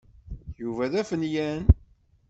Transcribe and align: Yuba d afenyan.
Yuba 0.61 0.91
d 0.91 0.93
afenyan. 1.01 1.63